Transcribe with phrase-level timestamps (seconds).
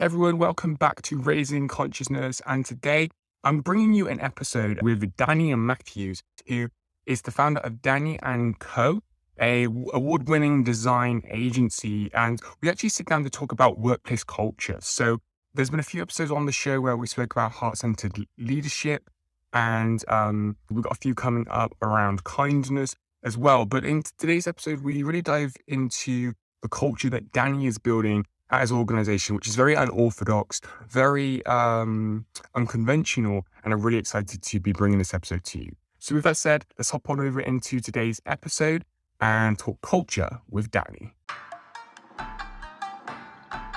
[0.00, 2.42] Everyone, welcome back to Raising Consciousness.
[2.46, 3.10] And today
[3.44, 6.68] I'm bringing you an episode with Danny Matthews, who
[7.06, 9.02] is the founder of Danny and Co,
[9.40, 12.12] a award-winning design agency.
[12.12, 14.78] And we actually sit down to talk about workplace culture.
[14.80, 15.18] So
[15.54, 19.08] there's been a few episodes on the show where we spoke about heart-centered leadership,
[19.52, 23.64] and um, we've got a few coming up around kindness as well.
[23.64, 26.32] But in today's episode, we really dive into
[26.62, 32.26] the culture that Danny is building at his organization, which is very unorthodox, very um,
[32.54, 35.76] unconventional, and I'm really excited to be bringing this episode to you.
[35.98, 38.84] So, with that said, let's hop on over into today's episode
[39.20, 41.13] and talk culture with Danny.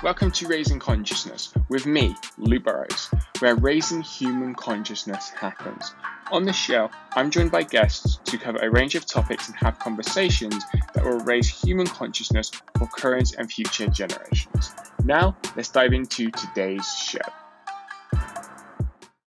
[0.00, 5.92] Welcome to Raising Consciousness with me, Lou Burrows, where raising human consciousness happens.
[6.30, 9.80] On this show, I'm joined by guests to cover a range of topics and have
[9.80, 10.62] conversations
[10.94, 12.48] that will raise human consciousness
[12.78, 14.72] for current and future generations.
[15.04, 17.18] Now, let's dive into today's show.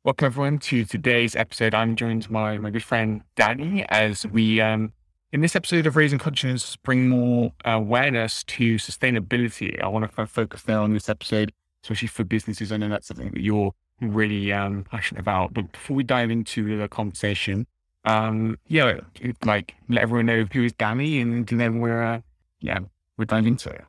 [0.02, 1.74] Welcome everyone to today's episode.
[1.74, 4.94] I'm joined by my good friend Danny as we um,
[5.34, 9.82] in this episode of Raising Consciousness, bring more awareness to sustainability.
[9.82, 11.50] I want to focus there on this episode,
[11.82, 12.70] especially for businesses.
[12.70, 15.52] I know that's something that you're really um, passionate about.
[15.52, 17.66] But before we dive into the conversation,
[18.04, 19.00] um, yeah,
[19.44, 22.20] like let everyone know who is Danny, and then we're uh,
[22.60, 22.78] yeah
[23.18, 23.84] we're diving into it.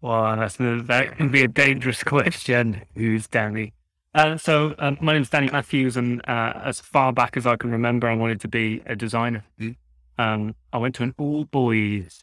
[0.00, 2.82] Well, that's that can be a dangerous question.
[2.94, 3.72] Who's Danny?
[4.14, 7.56] Uh, so um, my name is Danny Matthews, and uh, as far back as I
[7.56, 9.44] can remember, I wanted to be a designer.
[9.58, 9.72] Mm-hmm.
[10.18, 12.20] Um, I went to an all boys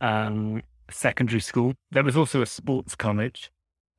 [0.00, 1.74] um, secondary school.
[1.90, 3.50] There was also a sports college.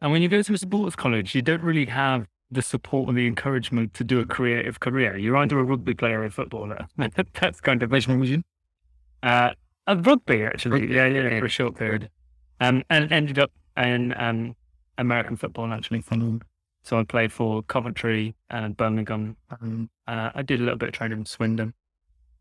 [0.02, 3.18] And when you go to a sports college, you don't really have the support and
[3.18, 5.18] the encouragement to do a creative career.
[5.18, 6.88] You're either a rugby player or a footballer.
[6.98, 8.44] That's kind of vision.
[9.22, 9.52] Uh,
[9.88, 10.94] a rugby, actually.
[10.94, 12.10] Yeah, yeah, for a short period.
[12.60, 14.56] Um, and ended up in um,
[14.98, 16.04] American football, actually.
[16.84, 19.36] So I played for Coventry and Birmingham.
[19.60, 21.74] And, uh, I did a little bit of training in Swindon.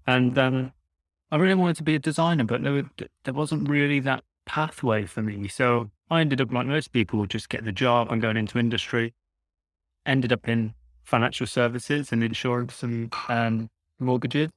[0.06, 0.72] And um,
[1.30, 2.82] I really wanted to be a designer, but there,
[3.24, 5.46] there wasn't really that pathway for me.
[5.48, 9.14] So I ended up, like most people, just getting a job and going into industry.
[10.06, 10.74] Ended up in
[11.04, 13.68] financial services and insurance and um,
[13.98, 14.50] mortgages.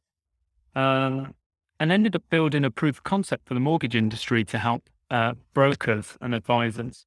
[0.76, 1.34] Um,
[1.80, 5.34] and ended up building a proof of concept for the mortgage industry to help uh,
[5.54, 7.06] brokers and advisors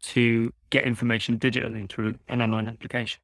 [0.00, 3.20] to get information digitally through an online application.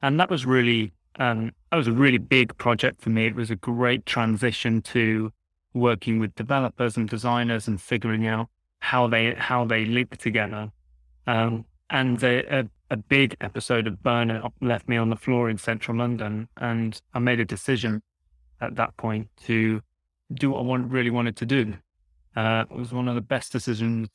[0.00, 3.26] And that was really um, that was a really big project for me.
[3.26, 5.32] It was a great transition to
[5.74, 8.48] working with developers and designers and figuring out
[8.80, 10.70] how they how they link together.
[11.26, 15.58] Um, and a, a, a, big episode of burnout left me on the floor in
[15.58, 18.02] central London, and I made a decision
[18.60, 19.80] at that point to
[20.34, 21.74] do what I want, really wanted to do.
[22.36, 24.08] Uh, it was one of the best decisions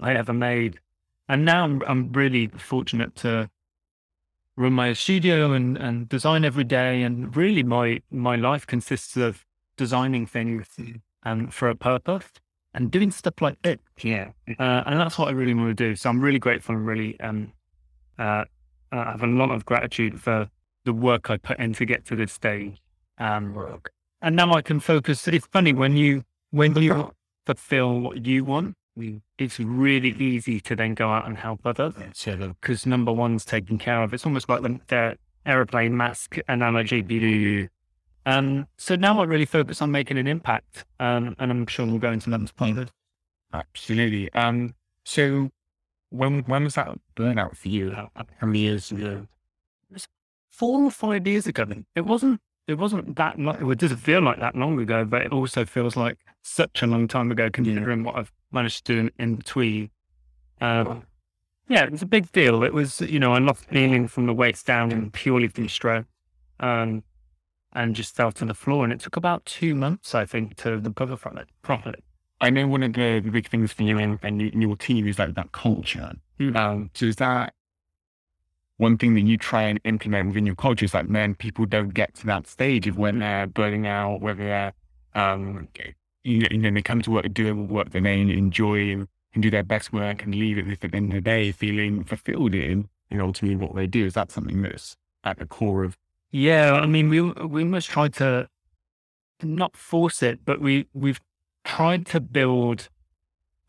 [0.00, 0.78] I ever made,
[1.28, 3.50] and now I'm, I'm really fortunate to
[4.56, 7.02] run my studio and, and design every day.
[7.02, 9.44] And really, my my life consists of
[9.76, 10.66] designing things
[11.24, 12.26] um, for a purpose
[12.74, 13.80] and doing stuff like it.
[14.02, 15.96] Yeah, uh, and that's what I really want to do.
[15.96, 17.52] So I'm really grateful and really um,
[18.18, 18.44] uh,
[18.92, 20.48] I have a lot of gratitude for
[20.84, 22.80] the work I put in to get to this stage.
[23.18, 23.80] Um,
[24.22, 25.28] and now I can focus.
[25.28, 27.12] It's funny when you when you
[27.46, 28.74] fulfill what you want,
[29.38, 31.94] it's really easy to then go out and help others
[32.60, 34.14] because number one's taken care of.
[34.14, 37.68] It's almost like the, the aeroplane mask analogy.
[38.24, 41.98] Um, so now I really focus on making an impact, um, and I'm sure we'll
[41.98, 42.88] go into that further.
[43.52, 44.32] Absolutely.
[44.32, 44.74] Um,
[45.04, 45.50] so
[46.10, 47.92] when when was that burnout for you?
[47.92, 49.26] How, how many years ago?
[50.50, 51.66] Four or five years ago.
[51.94, 53.70] It wasn't it wasn't that long.
[53.70, 57.06] It doesn't feel like that long ago, but it also feels like such a long
[57.06, 58.06] time ago considering yeah.
[58.06, 59.90] what I've managed to do in, in between.
[60.60, 61.04] Um,
[61.68, 62.62] yeah, it was a big deal.
[62.62, 66.04] It was, you know, I lost feeling from the waist down and purely from stress.
[66.60, 67.02] Um,
[67.72, 68.84] and just fell to the floor.
[68.84, 72.02] And it took about two months, I think, to recover from it properly.
[72.40, 75.34] I know one of the big things for you and, and your team is like
[75.34, 76.12] that culture.
[76.40, 76.56] Mm.
[76.56, 77.54] Um, so is that
[78.78, 81.94] one thing that you try and implement within your culture is like, man, people don't
[81.94, 84.72] get to that stage of when they're burning out, whether they're,
[85.14, 85.68] um,
[86.26, 89.62] you, know, they come to work doing work that they enjoy and can do their
[89.62, 93.18] best work and leave it at the end of the day feeling fulfilled in, you
[93.18, 94.04] know, ultimately what they do.
[94.04, 95.96] Is that something that's at the core of?
[96.30, 96.72] Yeah.
[96.72, 98.48] I mean, we, we must try to
[99.42, 101.20] not force it, but we, we've
[101.64, 102.88] tried to build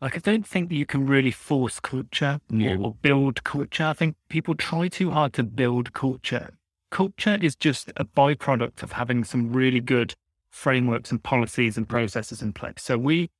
[0.00, 2.76] like, I don't think that you can really force culture yeah.
[2.76, 3.84] or, build culture.
[3.84, 6.50] I think people try too hard to build culture.
[6.90, 10.14] Culture is just a byproduct of having some really good
[10.50, 12.74] frameworks and policies and processes in place.
[12.78, 13.30] So we,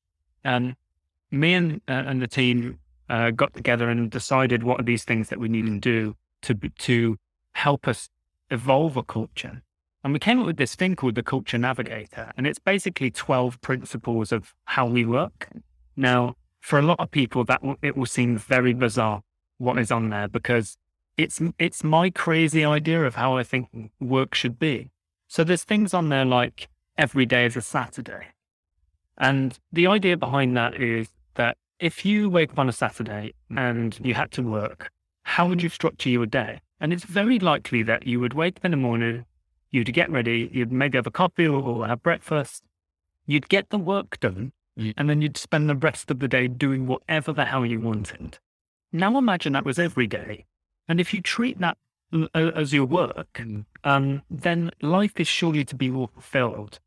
[0.44, 0.76] um,
[1.30, 2.78] me and, uh, and the team
[3.08, 6.54] uh, got together and decided what are these things that we need to do to
[6.54, 7.16] to
[7.52, 8.08] help us
[8.50, 9.62] evolve a culture.
[10.04, 13.60] And we came up with this thing called the Culture Navigator, and it's basically twelve
[13.60, 15.48] principles of how we work.
[15.96, 19.22] Now, for a lot of people, that w- it will seem very bizarre
[19.58, 20.76] what is on there because
[21.16, 24.90] it's it's my crazy idea of how I think work should be.
[25.26, 28.26] So there's things on there like every day is a Saturday.
[29.16, 33.98] And the idea behind that is that if you wake up on a Saturday and
[34.02, 34.90] you had to work,
[35.22, 36.60] how would you structure your day?
[36.80, 39.24] And it's very likely that you would wake up in the morning,
[39.70, 42.62] you'd get ready, you'd maybe have a coffee or have breakfast,
[43.26, 44.94] you'd get the work done, Mm.
[44.96, 48.38] and then you'd spend the rest of the day doing whatever the hell you wanted.
[48.92, 50.46] Now imagine that was every day.
[50.86, 51.76] And if you treat that
[52.32, 53.42] as your work,
[53.82, 56.78] um, then life is surely to be more fulfilled.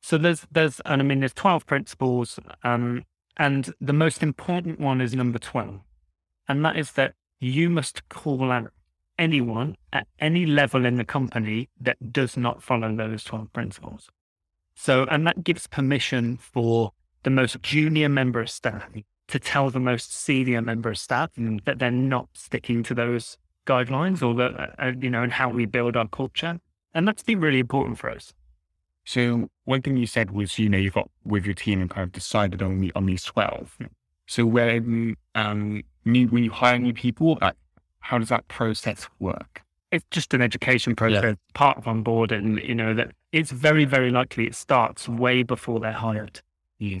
[0.00, 3.04] So there's, there's, and I mean, there's 12 principles, um,
[3.36, 5.80] and the most important one is number 12.
[6.48, 8.72] And that is that you must call out
[9.18, 14.08] anyone at any level in the company that does not follow those 12 principles.
[14.74, 16.92] So, and that gives permission for
[17.24, 18.88] the most junior member of staff
[19.26, 21.30] to tell the most senior member of staff
[21.64, 23.36] that they're not sticking to those
[23.66, 26.58] guidelines or that, uh, you know, and how we build our culture.
[26.94, 28.32] And that's been really important for us.
[29.08, 32.04] So one thing you said was, you know, you've got with your team and kind
[32.04, 33.76] of decided on the, on these twelve.
[34.26, 37.56] So when um new, when you hire new people, like
[38.00, 39.62] how does that process work?
[39.90, 44.46] it's just an education process, part of onboarding, you know, that it's very, very likely
[44.46, 46.40] it starts way before they're hired.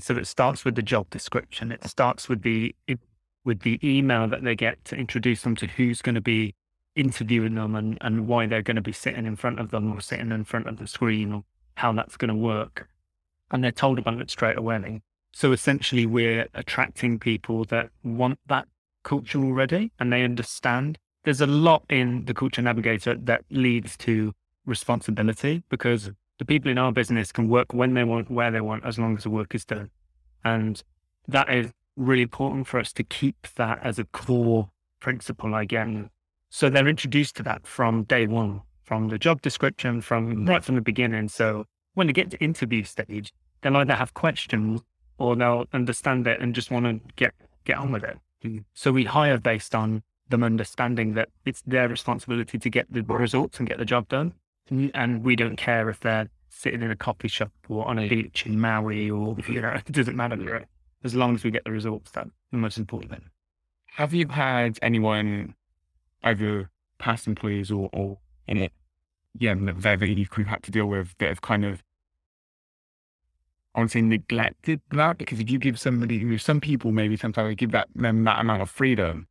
[0.00, 1.70] So it starts with the job description.
[1.70, 2.98] It starts with the, it,
[3.44, 6.54] with the email that they get to introduce them to who's going to be
[6.96, 10.00] interviewing them and, and why they're going to be sitting in front of them or
[10.00, 11.44] sitting in front of the screen or
[11.78, 12.88] how that's going to work.
[13.50, 15.00] And they're told about it straight away.
[15.32, 18.66] So essentially we're attracting people that want that
[19.04, 24.32] culture already and they understand there's a lot in the culture navigator that leads to
[24.66, 28.84] responsibility because the people in our business can work when they want, where they want,
[28.84, 29.90] as long as the work is done.
[30.44, 30.82] And
[31.26, 34.70] that is really important for us to keep that as a core
[35.00, 36.10] principle again.
[36.50, 40.48] So they're introduced to that from day one, from the job description, from mm.
[40.48, 41.28] right from the beginning.
[41.28, 44.80] So when they get to interview stage, they'll either have questions
[45.18, 48.18] or they'll understand it and just want to get get on with it.
[48.72, 53.58] So we hire based on them understanding that it's their responsibility to get the results
[53.58, 54.32] and get the job done.
[54.70, 54.90] Mm.
[54.94, 58.46] And we don't care if they're sitting in a coffee shop or on a beach
[58.46, 60.66] in Maui or, you know, it doesn't matter.
[61.04, 63.24] As long as we get the results, that's the most important thing.
[63.96, 65.54] Have you had anyone,
[66.22, 68.18] either past employees or, or
[68.48, 68.72] in it,
[69.38, 71.82] yeah, that that you've had to deal with that have kind of,
[73.74, 75.18] I would say neglected that?
[75.18, 78.70] Because if you give somebody, some people maybe sometimes give that them that amount of
[78.70, 79.26] freedom.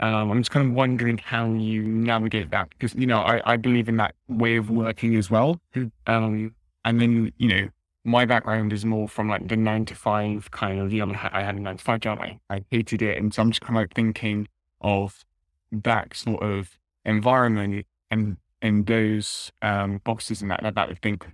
[0.00, 3.56] Um, I'm just kind of wondering how you navigate that because you know I, I
[3.56, 5.60] believe in that way of working as well.
[6.06, 6.54] Um,
[6.84, 7.68] and then you know
[8.08, 11.42] my background is more from like the nine to five kind of, you know, I
[11.42, 12.18] had a nine to five job.
[12.20, 13.18] I, I hated it.
[13.18, 14.48] And so I'm just kind of like thinking
[14.80, 15.24] of
[15.70, 21.26] that sort of environment and, and those, um, and that, that, that would think,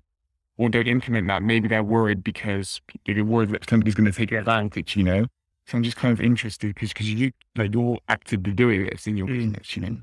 [0.56, 1.43] or they'd implement that.
[1.43, 5.26] Maybe they're worried because they're worried that somebody's going to take advantage, you know?
[5.67, 9.17] So I'm just kind of interested because, because you, like, you're actively doing this in
[9.17, 9.37] your Mm.
[9.38, 9.97] business, you know?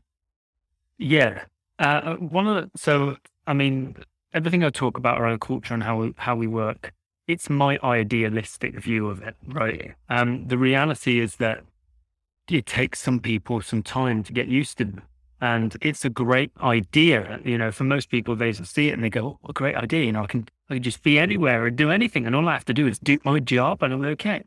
[0.97, 1.43] Yeah.
[1.79, 3.17] Uh, one of the, so,
[3.47, 3.95] I mean,
[4.33, 6.93] everything I talk about around culture and how we, how we work,
[7.27, 9.93] it's my idealistic view of it, right?
[10.09, 11.63] Um, the reality is that
[12.49, 14.91] it takes some people some time to get used to.
[15.41, 17.39] And it's a great idea.
[17.43, 19.75] You know, for most people, they see it and they go, oh, what a great
[19.75, 20.05] idea.
[20.05, 22.27] You know, I can, I can just be anywhere and do anything.
[22.27, 24.43] And all I have to do is do my job and I'm okay.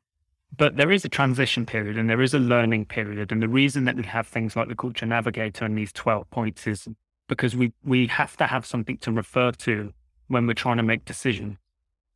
[0.56, 3.32] But there is a transition period and there is a learning period.
[3.32, 6.64] And the reason that we have things like the culture navigator and these 12 points
[6.68, 6.86] is
[7.28, 9.92] because we, we have to have something to refer to
[10.28, 11.56] when we're trying to make decisions.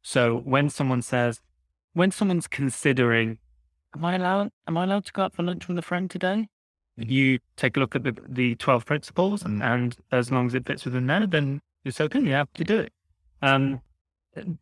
[0.02, 1.40] So when someone says,
[1.94, 3.38] when someone's considering,
[3.96, 6.48] am I allowed, am I allowed to go out for lunch with a friend today?
[6.98, 10.66] You take a look at the, the 12 principles and, and as long as it
[10.66, 12.20] fits within there, then it's okay.
[12.20, 12.92] You have to do it.
[13.40, 13.80] Um,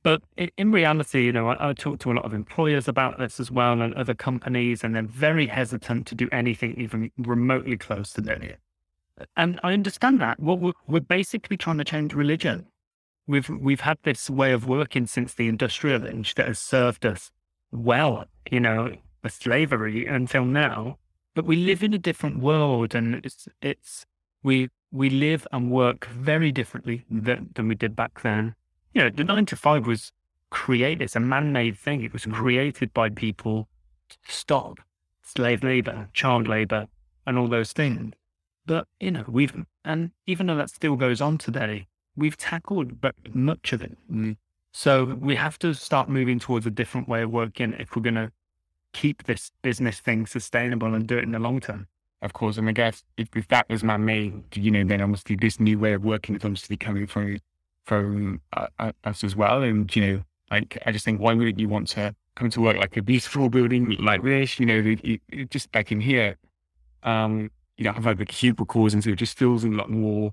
[0.03, 0.23] but
[0.57, 3.51] in reality, you know, I, I talk to a lot of employers about this as
[3.51, 8.21] well and other companies, and they're very hesitant to do anything even remotely close to
[8.23, 8.59] that.
[9.37, 10.41] And I understand that.
[10.41, 12.67] Well, we're, we're basically trying to change religion.
[13.27, 17.33] We've we've had this way of working since the industrial age that has served us
[17.73, 20.99] well, you know, for slavery until now.
[21.37, 24.07] But we live in a different world, and it's it's
[24.43, 27.53] we we live and work very differently than, mm-hmm.
[27.55, 28.55] than we did back then.
[28.95, 30.13] You know, the nine to five was
[30.51, 32.03] created; it's a man-made thing.
[32.03, 32.41] It was mm-hmm.
[32.41, 33.69] created by people
[34.09, 34.79] to stop,
[35.23, 36.53] slave labor, child mm-hmm.
[36.53, 36.87] labor,
[37.27, 38.15] and all those things.
[38.65, 42.93] But, you know, we've, and even though that still goes on today, we've tackled
[43.35, 43.97] much of it.
[44.11, 44.39] Mm.
[44.73, 48.15] So we have to start moving towards a different way of working if we're going
[48.15, 48.33] to
[48.97, 51.87] keep this business thing sustainable and do it in the long term.
[52.23, 55.37] Of course, and I guess if, if that was my main, you know, then obviously
[55.37, 57.39] this new way of working is obviously coming from
[57.85, 59.63] from uh, uh us as well.
[59.63, 62.79] And you know, like I just think, why wouldn't you want to come to work
[62.79, 64.59] like a beautiful building like this?
[64.59, 66.39] You know, it, it, just back in here,
[67.03, 70.33] um, you know, have like the cubicles, and so it just feels a lot more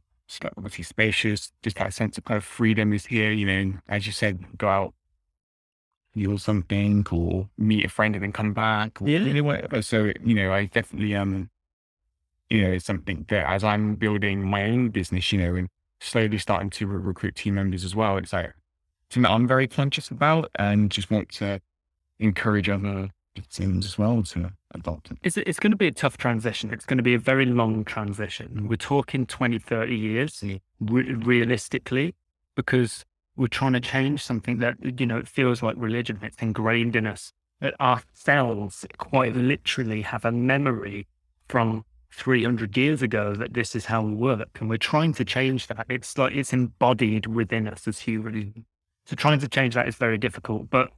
[0.58, 1.52] obviously spacious.
[1.64, 3.34] Just that sense of kind of freedom is here.
[3.34, 4.94] You know, as you said, go out
[6.14, 9.20] feel something or meet a friend and then come back or yeah.
[9.20, 9.82] you know, whatever.
[9.82, 11.50] So, you know, I definitely um
[12.50, 16.38] you know, it's something that as I'm building my own business, you know, and slowly
[16.38, 18.54] starting to re- recruit team members as well, it's like
[19.10, 21.62] something that I'm very conscious about and just want to
[22.20, 23.10] encourage other
[23.50, 25.18] teams as well to adopt it.
[25.24, 26.72] It's, it's going to be a tough transition.
[26.72, 28.68] It's going to be a very long transition.
[28.68, 30.44] We're talking 20, 30 years
[30.80, 32.16] re- realistically,
[32.56, 33.06] because
[33.36, 36.20] we're trying to change something that, you know, it feels like religion.
[36.22, 37.34] It's ingrained in us.
[37.62, 41.08] That our cells quite literally have a memory
[41.48, 44.50] from 300 years ago that this is how we work.
[44.60, 45.86] And we're trying to change that.
[45.90, 48.54] It's like it's embodied within us as humans.
[49.06, 50.70] So trying to change that is very difficult.
[50.70, 50.90] But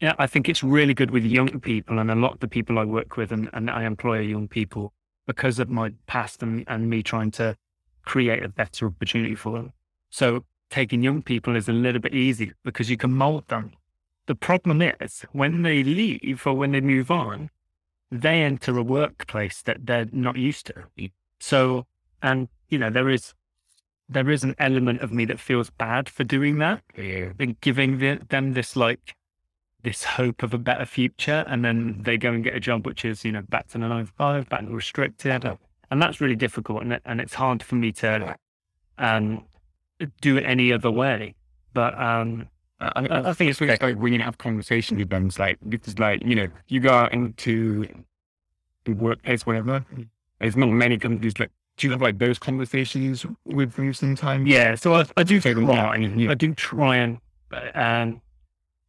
[0.00, 1.98] yeah, I think it's really good with young people.
[1.98, 4.92] And a lot of the people I work with and, and I employ young people
[5.26, 7.56] because of my past and, and me trying to
[8.04, 9.72] create a better opportunity for them.
[10.10, 13.72] So taking young people is a little bit easy because you can mold them.
[14.26, 17.50] The problem is when they leave or when they move on,
[18.10, 21.10] they enter a workplace that they're not used to.
[21.40, 21.86] So,
[22.22, 23.34] and you know, there is
[24.08, 27.32] there is an element of me that feels bad for doing that, yeah.
[27.38, 29.14] and giving the, them this like
[29.82, 33.04] this hope of a better future, and then they go and get a job which
[33.04, 35.44] is you know back to the nine five, back to restricted,
[35.90, 38.36] and that's really difficult, and and it's hard for me to
[38.98, 39.44] um
[40.20, 41.34] do it any other way.
[41.74, 42.48] But um,
[42.80, 45.98] I, I, think it's really like when you have conversations with them, it's like, it's
[45.98, 47.86] like, you know, you go out into
[48.84, 49.84] the workplace, whatever.
[50.40, 54.48] There's not many companies like, do you have like those conversations with them sometimes?
[54.48, 54.74] Yeah.
[54.74, 56.30] So I, I do try, out, yeah.
[56.30, 57.18] I do try and,
[57.74, 58.20] um,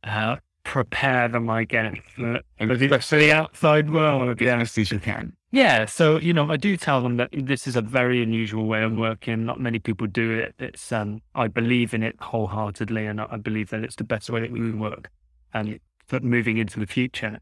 [0.04, 4.42] uh, prepare them, I guess, for, And for the outside world.
[4.42, 5.34] as you can.
[5.52, 8.84] Yeah, so you know, I do tell them that this is a very unusual way
[8.84, 9.46] of working.
[9.46, 10.54] Not many people do it.
[10.60, 14.42] It's um, I believe in it wholeheartedly, and I believe that it's the best way
[14.42, 15.10] that we work,
[15.54, 17.40] and for moving into the future.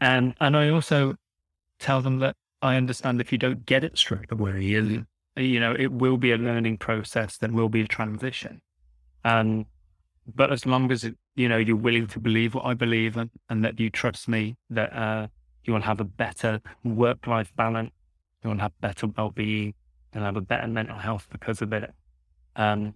[0.00, 1.16] And and I also
[1.78, 5.74] tell them that I understand if you don't get it straight away, you, you know,
[5.78, 7.38] it will be a learning process.
[7.38, 8.60] There will be a transition,
[9.24, 9.64] and
[10.34, 13.30] but as long as it, you know you're willing to believe what I believe and,
[13.48, 15.28] and that you trust me that uh,
[15.68, 17.92] you will have a better work life balance,
[18.42, 19.74] you will have better well being,
[20.12, 21.92] and have a better mental health because of it.
[22.56, 22.94] Um,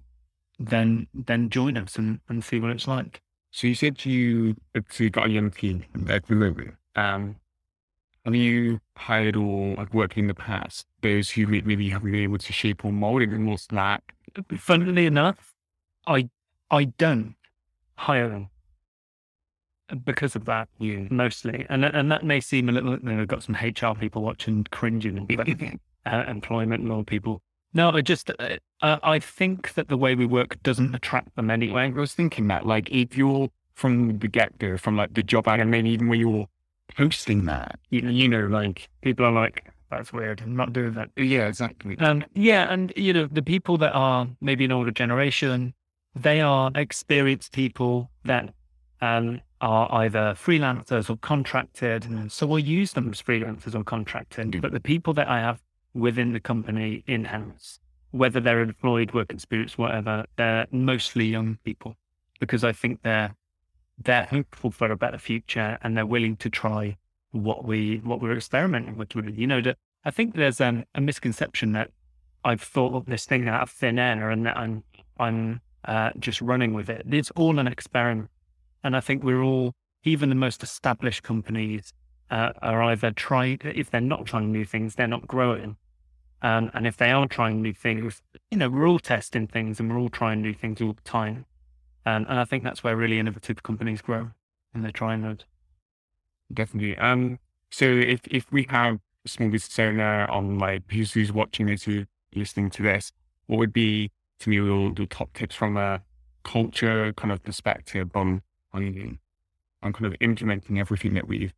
[0.59, 3.21] then then join us and, and see what it's like.
[3.50, 4.57] So you said you,
[4.88, 6.75] so you got a young team at the moment.
[6.97, 7.37] Um,
[8.25, 12.38] have you hired or like worked in the past those who maybe haven't been able
[12.38, 14.14] to shape or mold it and more slack?
[14.57, 15.52] Funnily enough,
[16.07, 16.31] I
[16.71, 17.35] I don't
[17.97, 18.49] hire them
[20.05, 21.05] because of that Yeah.
[21.11, 22.93] mostly, and and that may seem a little.
[22.99, 27.43] You know, I've got some HR people watching cringing and uh, employment law people.
[27.75, 31.51] No, I just uh, uh, I think that the way we work doesn't attract them
[31.51, 31.85] anyway.
[31.85, 35.49] I was thinking that, like, if you're from the get go, from like the job
[35.49, 36.47] ad, and maybe even when you're
[36.97, 40.43] posting that, You, you know, like people are like, "That's weird.
[40.43, 41.99] I'm not doing that." yeah, exactly.
[41.99, 45.73] Um, yeah, and you know, the people that are maybe an older generation,
[46.15, 48.53] they are experienced people that
[49.01, 52.31] um, are either freelancers or contracted.
[52.31, 54.50] So we'll use them as freelancers or contracted.
[54.50, 54.61] Mm.
[54.61, 55.62] But the people that I have
[55.95, 57.78] within the company in house,
[58.11, 61.97] whether they're employed, work experience, whatever, they're mostly young people
[62.40, 63.35] because I think they're
[64.02, 66.97] they're hopeful for a better future and they're willing to try
[67.31, 69.14] what we what we're experimenting with.
[69.14, 71.90] You know, that I think there's um, a misconception that
[72.45, 74.83] I've thought of this thing out of thin air and that I'm
[75.21, 77.07] I'm uh, just running with it.
[77.09, 78.28] It's all an experiment,
[78.85, 79.75] and I think we're all,
[80.05, 81.93] even the most established companies,
[82.31, 83.59] uh, are either trying.
[83.62, 85.77] If they're not trying new things, they're not growing.
[86.43, 88.21] Um, and if they are trying new things,
[88.51, 91.47] you know, we're all testing things and we're all trying new things all the time.
[92.05, 94.31] And, and I think that's where really innovative companies grow,
[94.75, 95.45] and they're trying those.
[96.53, 96.99] Definitely.
[96.99, 97.39] Um,
[97.71, 101.85] so if if we have a small business owner on like who's who's watching this,
[101.85, 103.12] who's listening to this,
[103.47, 104.11] what would be
[104.41, 106.03] to me your, your top tips from a
[106.43, 109.19] culture kind of perspective on on
[109.83, 111.52] on kind of implementing everything that we've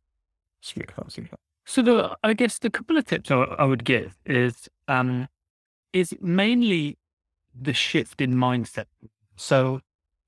[1.65, 1.81] so?
[1.81, 5.27] The, I guess the couple of tips I, I would give is um,
[5.93, 6.97] is mainly
[7.59, 8.85] the shift in mindset.
[9.35, 9.81] So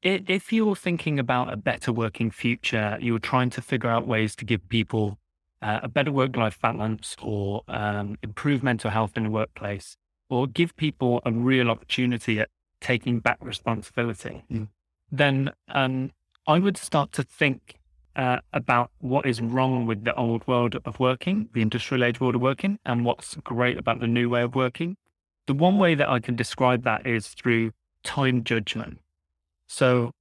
[0.04, 4.46] if you're thinking about a better working future, you're trying to figure out ways to
[4.46, 5.18] give people
[5.62, 9.98] uh, a better work-life balance or um, improve mental health in the workplace,
[10.30, 14.68] or give people a real opportunity at taking back responsibility, mm.
[15.12, 16.12] then um,
[16.48, 17.76] I would start to think
[18.16, 22.36] uh, about what is wrong with the old world of working, the industrial age world
[22.36, 24.96] of working, and what's great about the new way of working.
[25.46, 27.74] The one way that I can describe that is through
[28.04, 29.00] time judgment.
[29.68, 30.12] So,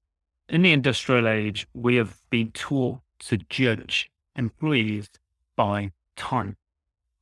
[0.49, 5.09] in the industrial age, we have been taught to judge employees
[5.55, 6.57] by time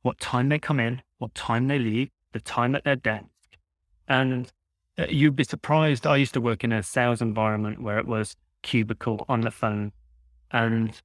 [0.01, 3.25] what time they come in, what time they leave, the time at their desk.
[4.07, 4.51] And
[4.97, 6.05] uh, you'd be surprised.
[6.05, 8.35] I used to work in a sales environment where it was
[8.65, 9.93] cubicle on the phone.
[10.51, 11.01] And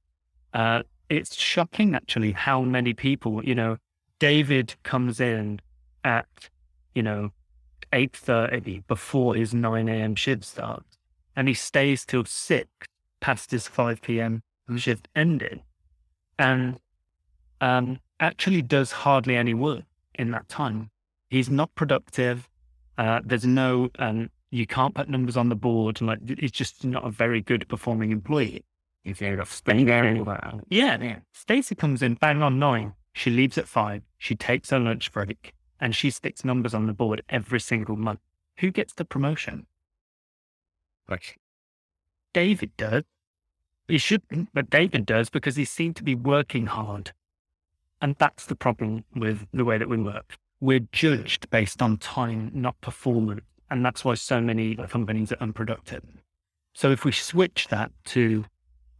[0.53, 3.77] uh, it's shocking, actually, how many people, you know,
[4.19, 5.61] David comes in
[6.03, 6.49] at,
[6.93, 7.29] you know,
[7.93, 10.15] 8.30 before his 9 a.m.
[10.15, 10.97] shift starts.
[11.35, 12.67] And he stays till 6
[13.21, 14.41] past his 5 p.m.
[14.75, 15.61] shift ended.
[16.37, 16.79] And
[17.61, 19.83] um, actually does hardly any work
[20.15, 20.89] in that time.
[21.29, 22.49] He's not productive.
[22.97, 26.01] Uh, there's no, um, you can't put numbers on the board.
[26.01, 28.63] Like he's just not a very good performing employee.
[29.03, 30.03] If you're staying there
[30.69, 31.19] Yeah, yeah.
[31.33, 32.93] Stacy comes in bang on nine.
[33.13, 34.03] She leaves at five.
[34.17, 38.19] She takes her lunch break and she sticks numbers on the board every single month.
[38.59, 39.65] Who gets the promotion?
[41.09, 41.39] Like
[42.33, 43.03] David does.
[43.87, 47.11] He shouldn't, but David does because he seemed to be working hard.
[48.01, 50.37] And that's the problem with the way that we work.
[50.59, 53.41] We're judged based on time, not performance.
[53.71, 56.03] And that's why so many companies are unproductive.
[56.73, 58.43] So if we switch that to,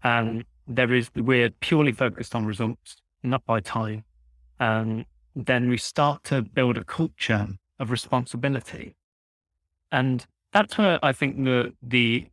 [0.03, 4.05] um, there is, we're purely focused on results, not by time,
[4.61, 7.49] um, then we start to build a culture
[7.79, 8.95] of responsibility.
[9.91, 12.27] And that's where I think the, the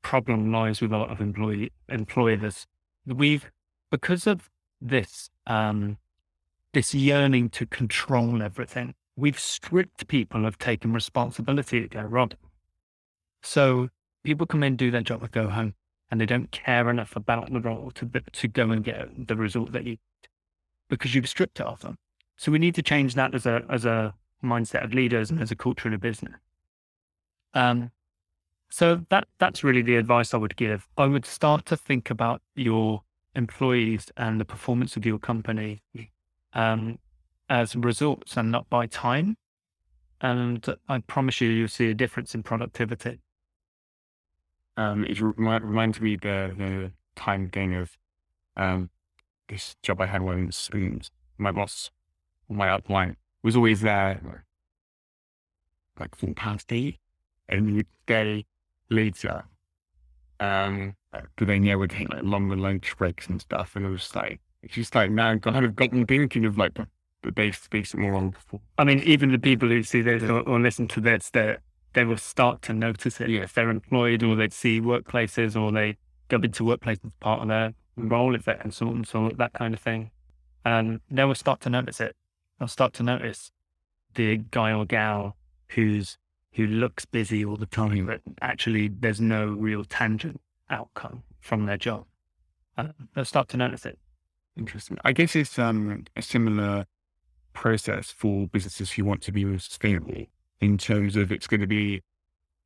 [0.00, 2.66] problem lies with a lot of employee, employers.
[3.06, 3.50] We've,
[3.90, 4.48] because of
[4.80, 5.98] this, um,
[6.72, 8.94] this yearning to control everything.
[9.16, 12.32] We've stripped people of taking responsibility to go wrong.
[13.42, 13.90] So
[14.22, 15.74] people come in, do their job, and go home,
[16.10, 19.72] and they don't care enough about the role to to go and get the result
[19.72, 19.98] that you
[20.88, 21.96] because you've stripped it of them.
[22.36, 25.50] So we need to change that as a as a mindset of leaders and as
[25.50, 26.34] a culture in a business.
[27.54, 27.90] Um,
[28.70, 30.88] so that that's really the advice I would give.
[30.96, 33.02] I would start to think about your
[33.34, 35.82] employees and the performance of your company
[36.54, 36.98] um,
[37.52, 39.36] as results and not by time.
[40.22, 43.20] And I promise you, you'll see a difference in productivity.
[44.78, 47.98] Um, it reminds me the the time thing of
[48.56, 48.88] um,
[49.48, 51.10] this job I had when spoons.
[51.36, 51.90] My boss,
[52.48, 54.44] my upline, was always there
[56.00, 56.98] like full past eight,
[57.50, 58.46] and you'd stay
[58.88, 59.44] later.
[60.40, 64.14] Um, because they know would take like longer lunch breaks and stuff, and it was
[64.14, 66.78] like it's just like now kind of gotten thinking of like
[67.22, 68.60] the base basic more on before.
[68.78, 71.56] I mean, even the people who see this or, or listen to this, they
[71.94, 73.42] they will start to notice it yeah.
[73.42, 75.96] if they're employed or they see workplaces or they
[76.28, 79.80] go into workplaces as part of their role if they're consultants or that kind of
[79.80, 80.10] thing.
[80.64, 82.16] And they will start to notice it.
[82.58, 83.50] They'll start to notice
[84.14, 85.36] the guy or gal
[85.68, 86.18] who's
[86.52, 91.78] who looks busy all the time, but actually there's no real tangent outcome from their
[91.78, 92.04] job.
[92.76, 93.98] Uh, they'll start to notice it.
[94.56, 94.98] Interesting.
[95.02, 96.86] I guess it's um, a similar
[97.52, 100.26] process for businesses who want to be more sustainable
[100.60, 102.02] in terms of it's going to be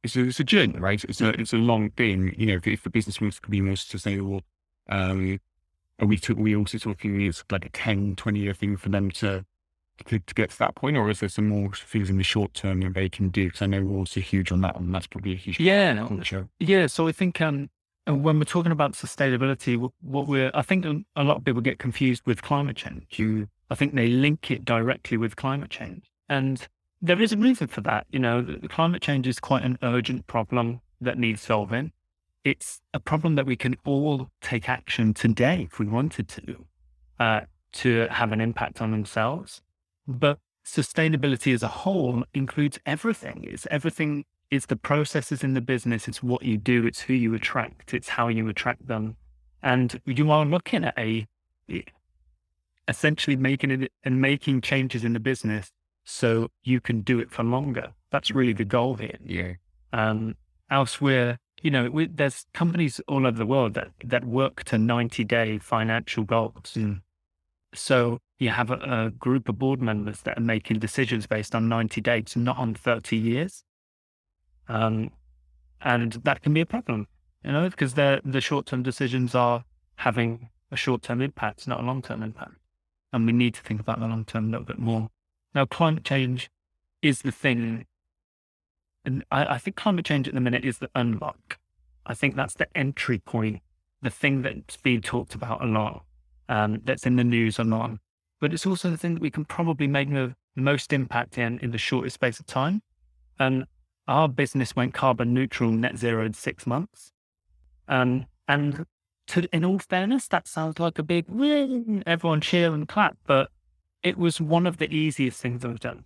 [0.03, 1.03] it's a, it's a journey, right?
[1.05, 2.35] It's a it's a long thing.
[2.37, 4.43] You know, if, if the business wants to be more sustainable,
[4.89, 5.41] um,
[5.99, 9.11] are we took we also talking it's like a 10, 20 year thing for them
[9.13, 9.45] to,
[10.07, 12.55] to to get to that point, or is there some more things in the short
[12.55, 13.47] term that they can do?
[13.47, 16.21] Because I know we're also huge on that, and that's probably a huge yeah, no,
[16.61, 16.87] yeah.
[16.87, 17.71] So I think um,
[18.07, 21.79] and when we're talking about sustainability, what we're, I think a lot of people get
[21.79, 23.05] confused with climate change.
[23.19, 26.05] You, I think they link it directly with climate change.
[26.29, 26.67] And
[27.03, 28.07] there is a reason for that.
[28.11, 31.93] You know, climate change is quite an urgent problem that needs solving.
[32.45, 36.65] It's a problem that we can all take action today if we wanted to,
[37.19, 37.41] uh,
[37.73, 39.63] to have an impact on themselves.
[40.07, 43.45] But sustainability as a whole includes everything.
[43.49, 47.35] It's everything it's the processes in the business, it's what you do, it's who you
[47.35, 49.17] attract, it's how you attract them.
[49.63, 51.27] And you are looking at a
[52.89, 55.71] essentially making it and making changes in the business
[56.05, 57.93] so you can do it for longer.
[58.11, 59.19] That's really the goal here.
[59.25, 59.55] Yeah.
[59.93, 60.37] Um,
[60.71, 65.25] elsewhere, you know, we, there's companies all over the world that, that work to 90
[65.25, 66.75] day financial goals.
[66.75, 67.01] Mm.
[67.75, 71.69] So you have a, a, group of board members that are making decisions based on
[71.69, 73.65] 90 days, not on 30 years.
[74.69, 75.11] Um,
[75.81, 77.07] and that can be a problem,
[77.45, 79.65] you know, because the short term decisions are
[79.97, 82.55] having a short term impact, not a long term impact.
[83.13, 85.11] And we need to think about the long term a little bit more.
[85.55, 86.51] Now, climate change
[87.03, 87.87] is the thing.
[89.05, 91.59] And I, I think climate change at the minute is the unlock.
[92.05, 93.61] I think that's the entry point,
[94.03, 96.05] the thing that's being talked about a lot,
[96.49, 97.99] um, that's in the news a lot
[98.41, 101.71] but it's also the thing that we can probably make the most impact in in
[101.71, 102.83] the shortest space of time.
[103.39, 103.67] And
[104.09, 107.13] our business went carbon neutral, net zero in six months.
[107.89, 108.87] Um, and
[109.29, 113.51] to, in all fairness, that sounds like a big win, everyone cheer and clap, but
[114.03, 116.05] it was one of the easiest things I've done.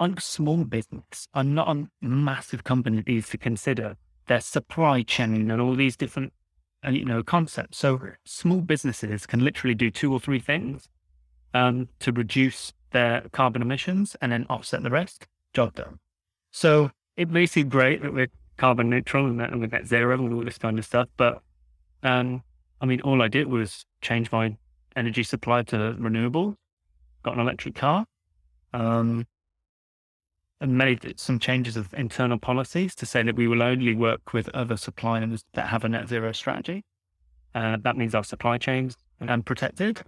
[0.00, 1.26] I'm a small business.
[1.34, 3.96] I'm not a massive company that needs to consider
[4.28, 6.32] their supply chain and all these different,
[6.86, 7.78] uh, you know, concepts.
[7.78, 10.88] So small businesses can literally do two or three things
[11.54, 15.26] um, to reduce their carbon emissions and then offset the rest.
[15.52, 15.98] Job done.
[16.52, 20.32] So it may seem great that we're carbon neutral and that we're net zero and
[20.32, 21.42] all this kind of stuff, but
[22.02, 22.42] um,
[22.80, 24.56] I mean, all I did was change my
[24.96, 26.56] energy supply to renewable,
[27.22, 28.06] got an electric car,
[28.72, 29.26] um,
[30.60, 34.48] and made some changes of internal policies to say that we will only work with
[34.50, 36.84] other suppliers that have a net zero strategy.
[37.54, 40.02] Uh, that means our supply chains are protected.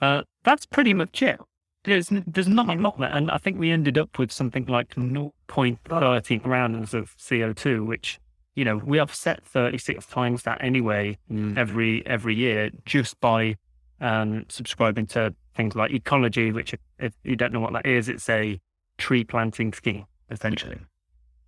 [0.00, 1.38] Uh, that's pretty much it.
[1.84, 3.10] There's, there's not a lot there.
[3.10, 8.18] And I think we ended up with something like 0.30 grams of CO2, which,
[8.54, 11.56] you know, we offset 36 times that anyway mm.
[11.58, 13.56] every every year just by
[14.00, 18.28] um, subscribing to things like Ecologi, which, if you don't know what that is, it's
[18.28, 18.60] a
[18.98, 20.78] tree planting scheme, essentially.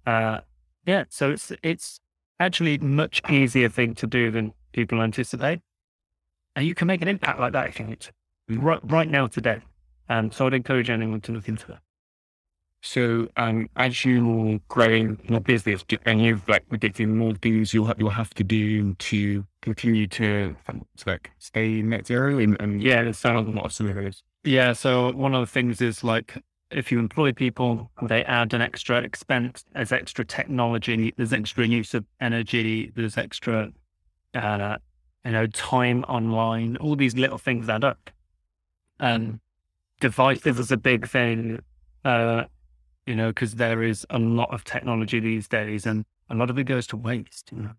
[0.06, 0.40] Uh,
[0.84, 2.00] yeah, so it's it's
[2.38, 5.60] actually much easier thing to do than people anticipate.
[6.54, 8.12] And you can make an impact like that if you need to
[8.48, 9.60] right, right now today.
[10.08, 11.80] Um, so I'd encourage anyone to look into that.
[12.82, 17.98] So um, as you're growing your business and you've like predicting more things you'll have,
[17.98, 23.02] you'll have to do to continue to, to like stay net zero and, and yeah,
[23.02, 24.22] there's a lot of scenarios.
[24.44, 24.72] Yeah.
[24.72, 28.98] So one of the things is like if you employ people, they add an extra
[28.98, 33.70] expense, there's extra technology, there's extra use of energy, there's extra,
[34.34, 34.76] uh,
[35.24, 38.10] you know, time online, all these little things add up.
[38.98, 39.40] Um,
[40.00, 41.60] devices is a big thing,
[42.04, 42.44] uh,
[43.06, 46.58] you know, because there is a lot of technology these days and a lot of
[46.58, 47.50] it goes to waste.
[47.52, 47.72] You know?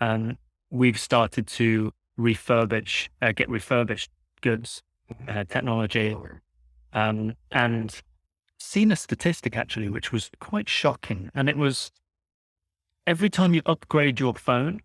[0.00, 0.36] And
[0.70, 4.82] we've started to refurbish, uh, get refurbished goods,
[5.28, 6.16] uh, technology,
[6.92, 8.02] um, and
[8.58, 11.30] seen a statistic actually, which was quite shocking.
[11.34, 11.90] And it was
[13.06, 14.80] every time you upgrade your phone,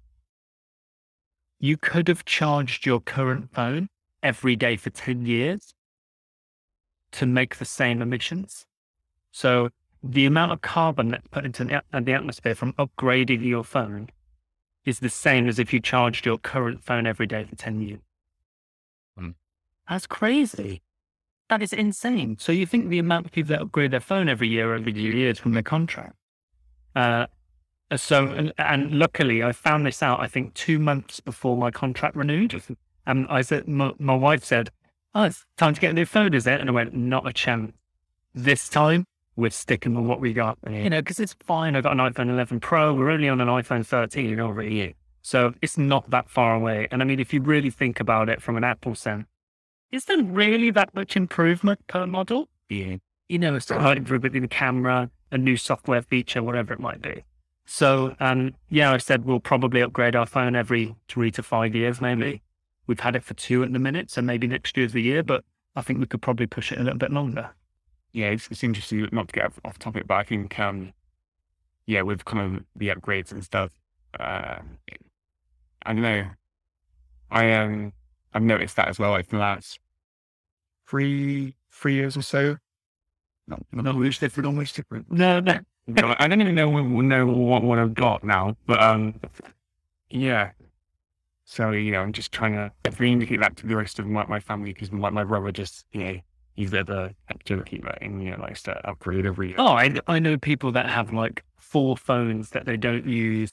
[1.59, 3.89] you could have charged your current phone
[4.23, 5.73] every day for 10 years
[7.11, 8.65] to make the same emissions.
[9.39, 9.69] So
[10.03, 14.09] the amount of carbon that's put into the, atmosphere from upgrading your phone
[14.83, 18.01] is the same as if you charged your current phone every day for 10 years.
[19.17, 19.35] Mm.
[19.87, 20.81] That's crazy.
[21.47, 22.35] That is insane.
[22.37, 25.13] So you think the amount of people that upgrade their phone every year, every few
[25.13, 26.15] years from their contract.
[26.93, 27.27] Uh,
[27.95, 32.17] so, and, and, luckily I found this out, I think two months before my contract
[32.17, 32.61] renewed.
[33.05, 34.69] And I said, my, my wife said,
[35.15, 36.59] Oh, it's time to get a new phone, is it?
[36.59, 37.71] And I went, Not a chance.
[38.35, 39.05] This time,
[39.39, 40.57] we're sticking on what we got.
[40.69, 41.75] You know, because it's fine.
[41.75, 42.93] I've got an iPhone 11 Pro.
[42.93, 44.93] We're only on an iPhone 13 over a year.
[45.21, 46.87] So it's not that far away.
[46.91, 49.25] And I mean, if you really think about it from an Apple sense,
[49.91, 52.47] is there really that much improvement per model?
[52.69, 52.97] Yeah.
[53.27, 57.01] You know, it's like improvement in the camera, a new software feature, whatever it might
[57.01, 57.23] be.
[57.65, 62.01] So, um, yeah, I said we'll probably upgrade our phone every three to five years,
[62.01, 62.41] maybe.
[62.87, 65.43] We've had it for two at the minute, so maybe next year's the year, but
[65.75, 67.51] I think we could probably push it a little bit longer.
[68.11, 70.93] Yeah, it's, it's interesting not to get off topic, but I think, um,
[71.85, 73.71] yeah, with kind of the upgrades and stuff,
[74.19, 74.59] uh,
[75.83, 76.25] I don't know.
[77.31, 77.93] I um,
[78.33, 79.11] I've noticed that as well.
[79.11, 79.79] Like the last
[80.87, 82.57] three three years or so.
[83.47, 84.47] No, no, it's different.
[84.47, 85.11] Almost different.
[85.11, 85.59] No, no.
[86.19, 86.69] I don't even know
[87.01, 89.19] know what, what I've got now, but um,
[90.09, 90.51] yeah,
[91.51, 94.39] so, you know, I'm just trying to communicate that to the rest of my, my
[94.39, 96.19] family because my, my brother just, you know,
[96.55, 97.13] he's at the
[97.65, 99.55] keeper and, you know, likes to upgrade every year.
[99.57, 103.51] Oh, I, I know people that have like four phones that they don't use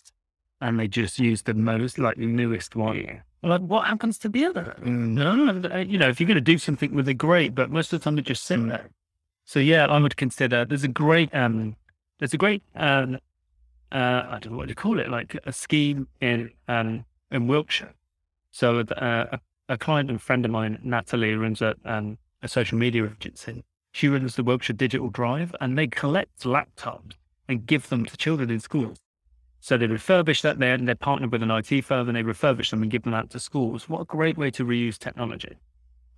[0.61, 2.97] and they just use the most, like the newest one.
[2.97, 3.21] Yeah.
[3.43, 4.75] Like, what happens to the other?
[4.83, 5.35] No,
[5.79, 8.05] you know, if you're going to do something with it, great, but most of the
[8.05, 8.91] time they just sit there.
[9.45, 11.77] So, yeah, I would consider there's a great, um,
[12.19, 13.19] there's a great, um,
[13.93, 17.95] uh, I don't know what to call it, like a scheme in, um, in Wiltshire.
[18.51, 18.85] So uh,
[19.33, 23.63] a, a, client and friend of mine, Natalie, runs a, um, a social media agency.
[23.93, 27.13] She runs the Wiltshire Digital Drive and they collect laptops
[27.49, 28.99] and give them to children in schools.
[29.61, 32.83] So they refurbish that and they're partnered with an IT firm and they refurbish them
[32.83, 33.89] and give them out to schools.
[33.89, 35.57] What a great way to reuse technology.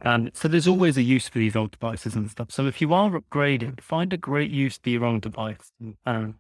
[0.01, 2.53] And so there's always a use for these old devices and stuff.
[2.53, 5.73] So if you are upgrading, find a great use for your old device.
[6.07, 6.37] Um,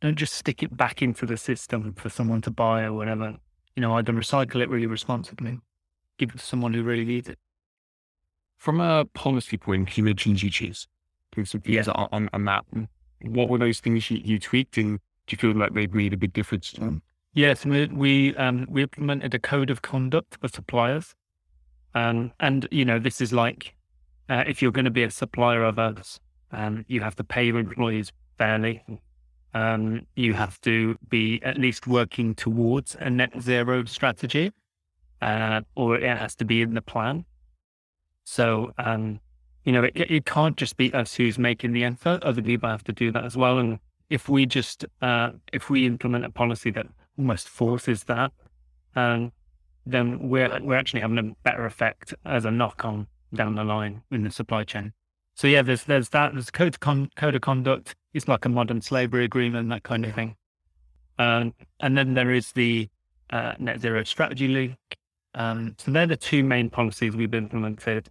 [0.00, 3.36] don't just stick it back into the system for someone to buy or whatever.
[3.74, 5.58] You know, either recycle it really responsibly,
[6.18, 7.38] give it to someone who really needs it.
[8.58, 10.86] From a policy point, you mentioned GGs.
[11.44, 11.84] Some yeah.
[11.94, 12.64] on, on, on that.
[13.22, 16.16] What were those things you, you tweaked and do you feel like they've made a
[16.16, 16.74] big difference?
[17.34, 21.14] Yes, we we, um, we implemented a code of conduct for suppliers,
[21.94, 23.74] um, and you know this is like
[24.28, 26.18] uh, if you're going to be a supplier of us,
[26.50, 28.82] um, you have to pay your employees fairly.
[29.54, 34.50] Um, you have to be at least working towards a net zero strategy,
[35.20, 37.24] uh, or it has to be in the plan.
[38.30, 39.20] So, um,
[39.64, 42.22] you know, it, it can't just be us who's making the effort.
[42.22, 43.56] Other people have to do that as well.
[43.58, 43.78] And
[44.10, 46.86] if we just uh, if we implement a policy that
[47.18, 48.30] almost forces that,
[48.94, 49.32] um,
[49.86, 54.02] then we're we're actually having a better effect as a knock on down the line
[54.10, 54.92] in the supply chain.
[55.34, 56.34] So yeah, there's there's that.
[56.34, 57.96] There's code of con- code of conduct.
[58.12, 60.36] It's like a modern slavery agreement, that kind of thing.
[61.18, 62.90] Um, and then there is the
[63.30, 64.76] uh, net zero strategy link.
[65.34, 68.10] Um, so they're the two main policies we've implemented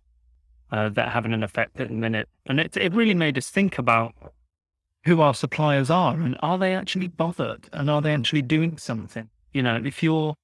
[0.72, 2.28] uh, that having an effect at the minute.
[2.46, 4.14] And it it really made us think about
[5.08, 9.30] who our suppliers are and are they actually bothered and are they actually doing something?
[9.54, 10.36] You know, if you're,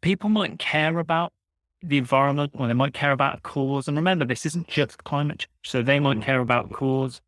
[0.00, 1.32] people might care about
[1.80, 3.86] the environment or they might care about a cause.
[3.86, 5.48] And remember, this isn't just climate change.
[5.62, 7.20] So they might care about cause.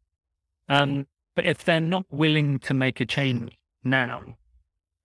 [0.69, 4.37] Um, but if they're not willing to make a change now,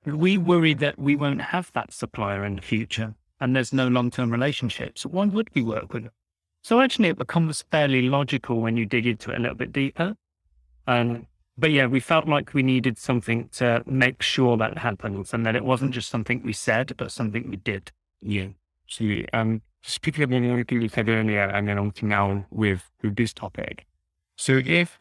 [0.06, 4.10] we worry that we won't have that supplier in the future and there's no long
[4.10, 4.98] term relationship.
[4.98, 6.12] So why would we work with them?
[6.68, 10.18] So actually, it becomes fairly logical when you dig into it a little bit deeper.
[10.86, 11.26] Um,
[11.58, 15.56] but yeah, we felt like we needed something to make sure that happens and that
[15.56, 17.94] it wasn't just something we said, but something we did.
[18.20, 18.48] Yeah.
[18.86, 23.16] So, um, speaking of anything you said earlier and then on to now with, with
[23.16, 23.88] this topic.
[24.36, 25.00] So if,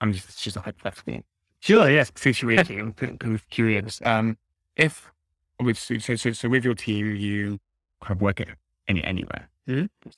[0.00, 1.24] I'm just, it's just a hypothetical.
[1.58, 2.12] Sure, yes.
[2.14, 4.00] Situation, I'm curious.
[4.04, 4.38] Um,
[4.76, 5.10] if,
[5.58, 7.58] with, so, so, so with your team, you
[8.00, 8.40] kind of work
[8.86, 9.50] any, anywhere.
[9.66, 10.10] Mm-hmm.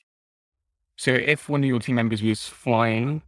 [0.95, 3.21] So if one of your team members was flying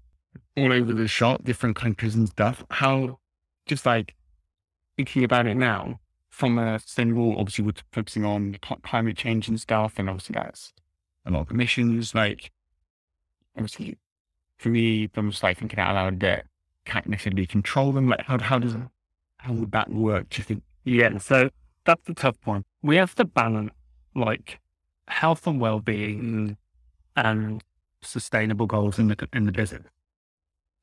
[0.57, 2.63] all over the shop, different countries and stuff.
[2.69, 3.19] How,
[3.65, 4.15] just like
[4.97, 5.99] thinking about it now,
[6.29, 10.73] from a sustainable, obviously we're focusing on climate change and stuff, and obviously that's
[11.25, 12.13] a lot of emissions.
[12.13, 12.51] Like,
[13.55, 13.97] obviously,
[14.57, 16.45] for me, I'm just like thinking out loud that
[16.85, 18.09] can't necessarily control them.
[18.09, 18.75] Like, how how does
[19.37, 20.29] how would that work?
[20.29, 20.63] Do you think?
[20.83, 21.49] Yeah, so
[21.85, 22.65] that's the tough point.
[22.81, 23.71] We have to balance
[24.13, 24.59] like
[25.07, 26.57] health and well-being
[27.15, 27.63] and
[28.01, 29.87] sustainable goals in the in the business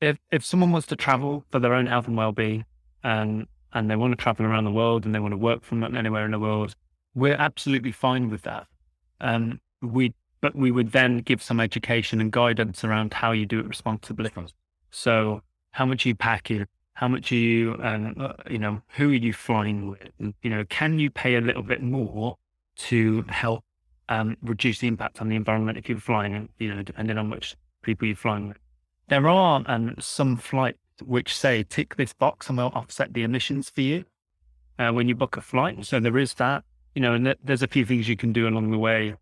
[0.02, 2.64] if if someone wants to travel for their own health and well-being
[3.04, 5.82] and and they want to travel around the world and they want to work from
[5.96, 6.74] anywhere in the world,
[7.14, 8.66] we're absolutely fine with that.
[9.20, 13.60] Um, we but we would then give some education and guidance around how you do
[13.60, 14.30] it responsibly.
[14.90, 15.40] So
[15.70, 19.14] how much you pack in, how much are you, um, uh, you know, who are
[19.14, 20.34] you flying with?
[20.42, 22.38] You know, can you pay a little bit more
[22.78, 23.64] to help
[24.08, 27.56] um, reduce the impact on the environment if you're flying, you know, depending on which
[27.82, 28.58] people you're flying with.
[29.08, 33.70] There are um, some flights which say tick this box and we'll offset the emissions
[33.70, 34.04] for you
[34.78, 35.84] uh, when you book a flight.
[35.84, 38.48] So there is that, you know, and th- there's a few things you can do
[38.48, 39.14] along the way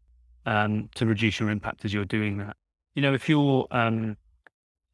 [0.46, 2.56] um, to reduce your impact as you're doing that.
[2.94, 4.16] You know, if you're, um,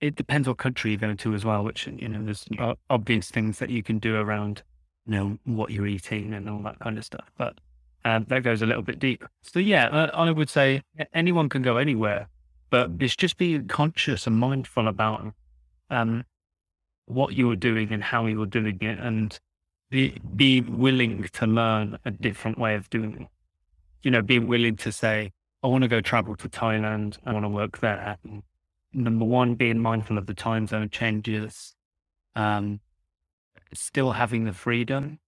[0.01, 2.47] it depends what country you're going to as well, which, you know, there's
[2.91, 4.63] obvious things that you can do around,
[5.07, 7.31] you know, what you're eating and all that kind of stuff.
[7.39, 7.59] But
[8.07, 9.25] um, that goes a little bit deep.
[9.43, 12.29] So yeah, uh, I would say anyone can go anywhere
[12.71, 15.33] but it's just being conscious and mindful about
[15.91, 16.25] um,
[17.07, 19.39] what you are doing and how you are doing it, and
[19.91, 23.29] be be willing to learn a different way of doing it.
[24.03, 27.19] You know, being willing to say, I want to go travel to Thailand.
[27.25, 28.19] I want to work there.
[28.25, 28.43] And
[28.93, 31.75] number one, being mindful of the time zone changes.
[32.35, 32.81] Um,
[33.73, 35.19] still having the freedom,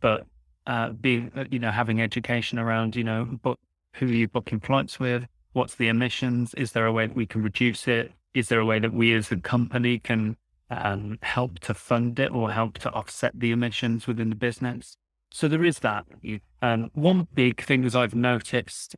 [0.00, 0.26] but
[0.68, 3.56] uh, being, uh, you know, having education around, you know, but
[3.94, 5.24] who are you booking flights with?
[5.54, 6.52] What's the emissions?
[6.54, 8.12] Is there a way that we can reduce it?
[8.34, 10.36] Is there a way that we as a company can
[10.70, 14.96] um, help to fund it or help to offset the emissions within the business?
[15.30, 16.04] So there is that.
[16.60, 18.94] Um, one big thing that I've noticed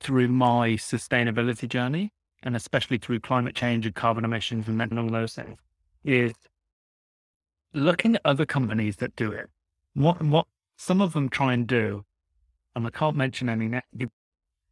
[0.00, 2.10] through my sustainability journey,
[2.42, 5.56] and especially through climate change and carbon emissions and all those things,
[6.04, 6.32] is
[7.74, 9.48] looking at other companies that do it.
[9.94, 10.46] What what
[10.80, 12.06] some of them try and do,
[12.74, 13.70] and I can't mention any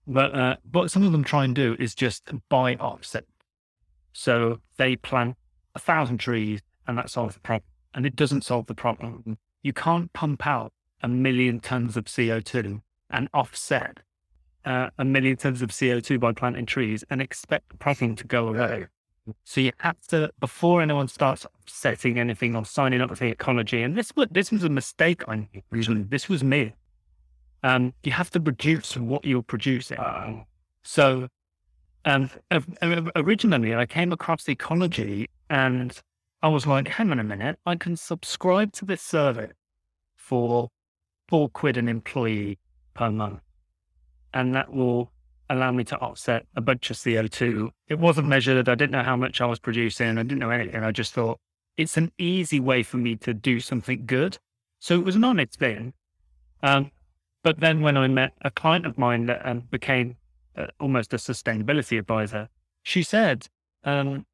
[0.07, 3.27] But uh, what some of them try and do is just buy offset.
[4.15, 5.37] So they plant
[5.75, 7.69] a thousand trees and that solves the problem.
[7.93, 9.37] And it doesn't solve the problem.
[9.63, 13.99] You can't pump out a million tons of CO2 and offset
[14.65, 18.49] uh, a million tons of CO2 by planting trees and expect the problem to go
[18.49, 18.87] away.
[19.45, 23.97] So you have to, before anyone starts setting anything or signing up for Ecologi, and
[23.97, 26.05] this was this was a mistake on originally.
[26.05, 26.75] This was me.
[27.63, 29.99] Um, you have to produce what you're producing.
[30.83, 31.29] So,
[32.05, 32.31] um,
[33.17, 36.01] originally I came across Ecologi and
[36.43, 39.53] I was like, hang on a minute, I can subscribe to this service
[40.17, 40.69] for
[41.29, 42.59] four quid an employee
[42.95, 43.41] per month,
[44.33, 45.11] and that will
[45.51, 47.71] allow me to offset a bunch of CO2.
[47.89, 48.69] It wasn't measured.
[48.69, 50.19] I didn't know how much I was producing.
[50.19, 50.83] I didn't know anything.
[50.83, 51.39] I just thought
[51.77, 54.39] it's an easy way for me to do something good.
[54.81, 55.95] So it was an honest thing.
[56.63, 56.91] Um,
[57.43, 60.17] but then when I met a client of mine that um, became
[60.57, 62.49] uh, almost a sustainability advisor,
[62.83, 63.47] she said,
[63.85, 64.27] um,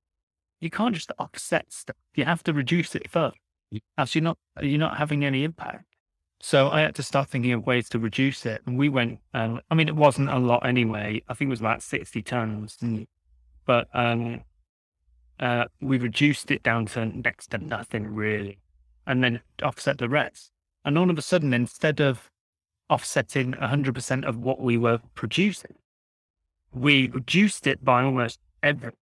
[0.60, 1.96] you can't just offset stuff.
[2.14, 3.36] You have to reduce it first.
[3.98, 5.84] Else you're not, you're not having any impact.
[6.46, 8.60] So I had to start thinking of ways to reduce it.
[8.66, 11.22] And we went, um, I mean, it wasn't a lot anyway.
[11.26, 12.76] I think it was about 60 tons.
[13.64, 14.42] But um,
[15.40, 18.58] uh, we reduced it down to next to nothing really,
[19.06, 20.52] and then offset the rest.
[20.84, 22.30] And all of a sudden, instead of
[22.90, 25.76] offsetting 100% of what we were producing,
[26.74, 28.98] we reduced it by almost everything.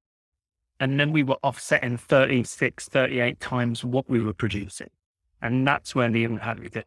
[0.78, 4.90] And then we were offsetting 36, 38 times what we were producing.
[5.40, 6.86] And that's where the impact it.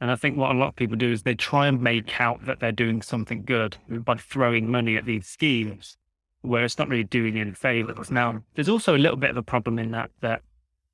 [0.00, 2.44] And I think what a lot of people do is they try and make out
[2.46, 5.96] that they're doing something good by throwing money at these schemes,
[6.42, 8.10] where it's not really doing any favors.
[8.10, 10.42] Now, there's also a little bit of a problem in that, that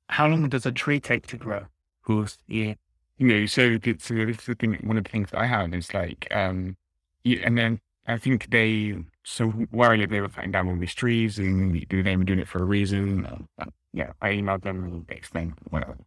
[0.07, 1.57] how long does a tree take to grow?
[1.57, 2.75] Of course, yeah.
[3.19, 6.27] Know, so it's, this is thing, one of the things that I have is like,
[6.31, 6.75] um,
[7.23, 11.37] yeah, and then I think they, so while they were cutting down all these trees
[11.37, 13.27] and they were doing it for a reason,
[13.59, 15.97] uh, yeah, I emailed them and they explained whatever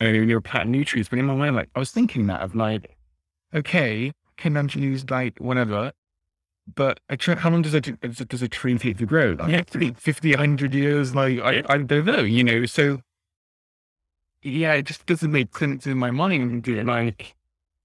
[0.00, 1.08] and you were planting new trees.
[1.08, 2.96] But in my mind, like I was thinking that of like,
[3.54, 5.92] okay, can I use like whatever?
[6.74, 9.36] But a tree, how long does a does a tree take to grow?
[9.38, 9.92] Like yeah.
[9.96, 11.14] 50, 100 years?
[11.14, 12.64] Like I, I don't know, you know.
[12.66, 13.00] So
[14.42, 16.66] yeah, it just doesn't make sense in my mind.
[16.66, 17.34] Like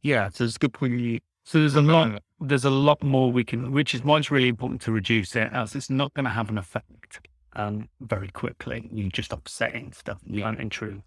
[0.02, 1.22] yeah, so it's a good point.
[1.46, 4.48] So there's a lot, there's a lot more we can, which is why it's really
[4.48, 8.90] important to reduce it, as it's not going to have an effect um, very quickly.
[8.92, 10.54] You just upsetting stuff, yeah.
[10.58, 11.02] and true.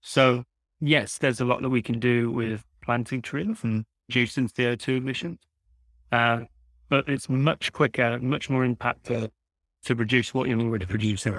[0.00, 0.44] So
[0.80, 5.38] yes, there's a lot that we can do with planting trees and reducing CO2 emissions.
[6.10, 6.40] Uh,
[6.88, 9.30] but it's much quicker, much more impactful
[9.84, 11.32] to reduce what you're already producing.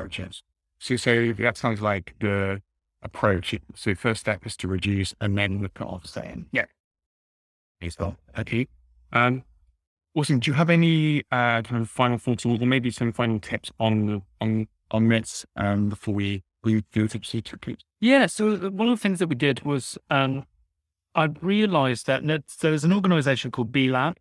[0.80, 2.62] So, so that sounds like the
[3.04, 3.54] approach.
[3.76, 6.48] So first step is to reduce and then look at offsetting.
[6.52, 6.66] Yeah.
[7.90, 8.68] So, okay.
[9.12, 9.44] Um,
[10.16, 10.40] awesome.
[10.40, 14.22] Do you have any uh, kind of final thoughts or maybe some final tips on
[14.40, 16.44] on on this um, before we we do the
[18.00, 18.26] Yeah.
[18.28, 20.46] So one of the things that we did was um,
[21.16, 22.24] I realized that
[22.62, 24.18] there's an organization called B Lab.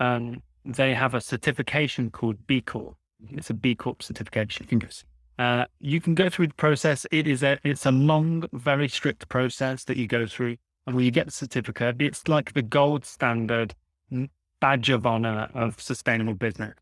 [0.00, 2.96] Um, they have a certification called B Corp.
[3.30, 4.66] It's a B Corp certification.
[5.38, 7.06] Uh, you can go through the process.
[7.10, 11.04] It is a it's a long, very strict process that you go through, and when
[11.04, 13.74] you get the certificate, it's like the gold standard
[14.60, 16.74] badge of honor of sustainable business.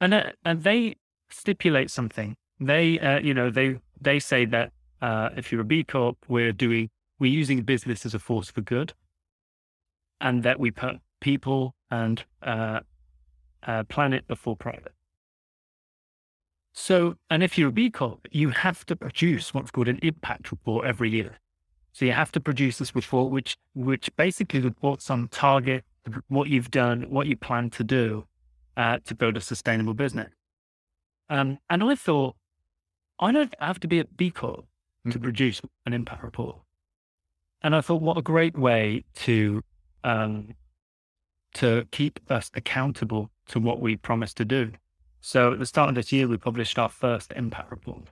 [0.00, 0.96] And uh, and they
[1.30, 2.36] stipulate something.
[2.60, 6.52] They uh, you know they they say that uh, if you're a B Corp, we're
[6.52, 8.92] doing, we're using business as a force for good
[10.20, 12.80] and that we put people and uh,
[13.62, 14.92] uh, planet before private.
[16.72, 20.50] So, and if you're a B Corp, you have to produce what's called an impact
[20.50, 21.38] report every year.
[21.92, 25.84] So you have to produce this report, which which basically reports on target,
[26.28, 28.24] what you've done, what you plan to do
[28.76, 30.30] uh, to build a sustainable business.
[31.28, 32.36] Um, and I thought,
[33.20, 34.64] I don't have to be a B Corp
[35.04, 35.22] to mm-hmm.
[35.22, 36.56] produce an impact report.
[37.62, 39.62] And I thought, what a great way to
[40.02, 40.54] um,
[41.54, 44.72] to keep us accountable to what we promised to do.
[45.20, 48.04] So at the start of this year, we published our first impact report,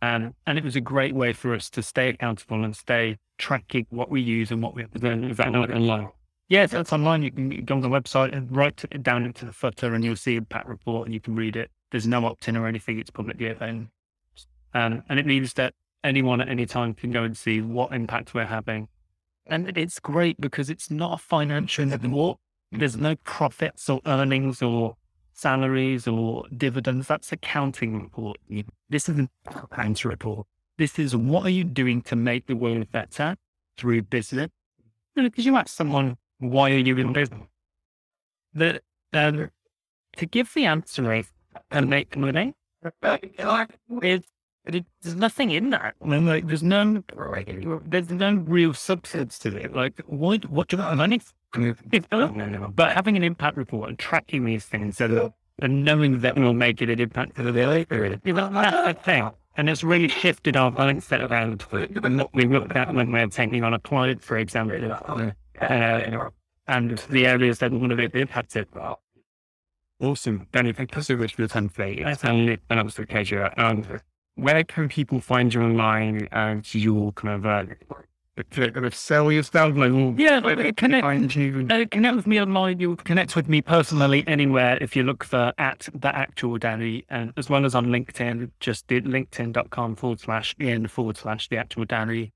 [0.00, 3.86] and and it was a great way for us to stay accountable and stay tracking
[3.90, 4.82] what we use and what we.
[4.82, 6.08] Is that not online?
[6.48, 7.22] Yes, that's online.
[7.22, 10.16] You can go on the website and write it down into the footer, and you'll
[10.16, 11.70] see impact report, and you can read it.
[11.92, 13.86] There's no opt-in or anything; it's publicly available.
[14.74, 18.34] Um, and it means that anyone at any time can go and see what impact
[18.34, 18.88] we're having.
[19.46, 22.38] And it's great because it's not a financial report.
[22.70, 24.96] There's no profits or earnings or
[25.34, 27.08] salaries or dividends.
[27.08, 28.38] That's accounting report.
[28.88, 30.46] This isn't a accounting report.
[30.78, 33.36] This is what are you doing to make the world better
[33.76, 34.48] through business?
[35.14, 37.42] Because you, ask someone, why are you in business?
[38.54, 38.80] The,
[39.12, 39.50] um,
[40.16, 41.24] to give the answer
[41.70, 42.54] and make money,
[44.02, 44.26] it's,
[44.66, 45.94] it, there's nothing in that.
[46.02, 47.02] I mean, like, there's no,
[47.84, 49.74] there's no real substance to it.
[49.74, 51.20] Like, what, what do you want money?
[52.74, 56.80] But having an impact report and tracking these things and, and knowing that will make
[56.80, 59.30] it an impact to the later, that's the thing.
[59.54, 63.74] And it's really shifted our mindset around what we look at when we're taking on
[63.74, 64.92] a client, for example,
[65.60, 66.30] uh,
[66.68, 68.66] and the areas that we want to be impacted.
[70.00, 70.46] Awesome.
[70.52, 72.02] Danny, thank you so much for the time today.
[72.06, 73.52] It's an absolute pleasure.
[73.58, 73.84] Um,
[74.34, 79.76] where can people find you online and your kind of uh, sell yourself?
[79.76, 81.66] Like, yeah, connect, find you?
[81.68, 82.80] Uh, connect with me online.
[82.80, 87.32] You'll connect with me personally anywhere if you look for at the actual Danny, and
[87.36, 91.84] as well as on LinkedIn, just do linkedin.com forward slash in forward slash the actual
[91.84, 92.32] Danny.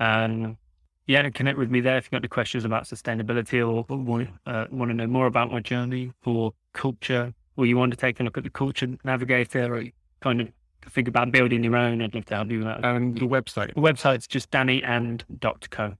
[0.00, 0.58] Um,
[1.06, 4.28] yeah, connect with me there if you've got any questions about sustainability or, or want,
[4.44, 8.20] uh, want to know more about my journey for culture, or you want to take
[8.20, 9.84] a look at the culture navigator, or
[10.20, 10.48] kind of
[10.90, 12.84] think about building your own, I'd love to help you that.
[12.84, 13.74] And the website?
[13.74, 15.94] The website's just dannyand.co.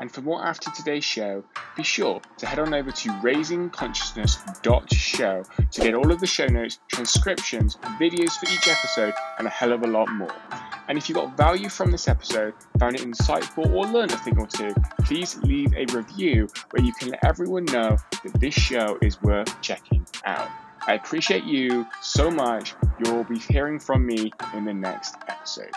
[0.00, 1.42] And for more after today's show,
[1.76, 6.78] be sure to head on over to raisingconsciousness.show to get all of the show notes,
[6.88, 10.32] transcriptions, videos for each episode, and a hell of a lot more.
[10.88, 14.38] And if you got value from this episode, found it insightful, or learned a thing
[14.38, 14.72] or two,
[15.04, 19.60] please leave a review where you can let everyone know that this show is worth
[19.60, 20.48] checking out.
[20.88, 22.74] I appreciate you so much.
[22.98, 25.70] You'll be hearing from me in the next episode.